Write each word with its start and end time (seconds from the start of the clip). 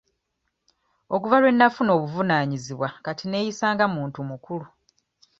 Okuva 1.15 1.35
lwe 1.41 1.51
nnafuna 1.53 1.91
obuvunaanyizibwa 1.97 2.89
kati 3.05 3.23
nneeyisa 3.25 3.65
nga 3.73 3.85
muntu 3.95 4.19
mukulu. 4.29 4.67